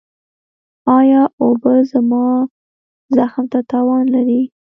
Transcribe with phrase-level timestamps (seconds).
[0.97, 2.25] ایا اوبه زما
[3.15, 4.41] زخم ته تاوان لري؟